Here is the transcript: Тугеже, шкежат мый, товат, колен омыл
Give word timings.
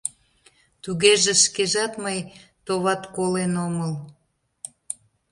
Тугеже, 0.83 1.33
шкежат 1.43 1.93
мый, 2.05 2.19
товат, 2.65 3.01
колен 3.15 3.53
омыл 3.65 3.93